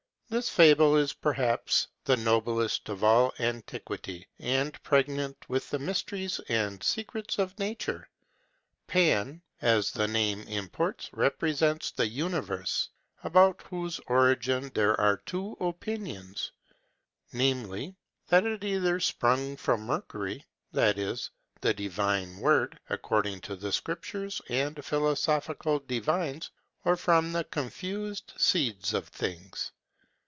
This 0.31 0.47
fable 0.47 0.95
is 0.95 1.11
perhaps 1.11 1.89
the 2.05 2.15
noblest 2.15 2.87
of 2.87 3.03
all 3.03 3.33
antiquity, 3.37 4.29
and 4.39 4.81
pregnant 4.81 5.35
with 5.49 5.69
the 5.69 5.77
mysteries 5.79 6.39
and 6.47 6.81
secrets 6.81 7.37
of 7.37 7.59
nature. 7.59 8.07
Pan, 8.87 9.41
as 9.61 9.91
the 9.91 10.07
name 10.07 10.43
imports, 10.43 11.09
represents 11.11 11.91
the 11.91 12.07
universe, 12.07 12.87
about 13.25 13.61
whose 13.63 13.99
origin 14.07 14.71
there 14.73 14.97
are 15.01 15.17
two 15.17 15.57
opinions, 15.59 16.53
viz: 17.33 17.91
that 18.29 18.45
it 18.45 18.63
either 18.63 19.01
sprung 19.01 19.57
from 19.57 19.81
Mercury, 19.81 20.45
that 20.71 20.97
is, 20.97 21.29
the 21.59 21.73
divine 21.73 22.37
word, 22.39 22.79
according 22.89 23.41
to 23.41 23.57
the 23.57 23.73
Scriptures 23.73 24.41
and 24.47 24.85
philosophical 24.85 25.79
divines, 25.79 26.51
or 26.85 26.95
from 26.95 27.33
the 27.33 27.43
confused 27.43 28.31
seeds 28.37 28.93
of 28.93 29.09
things. 29.09 29.73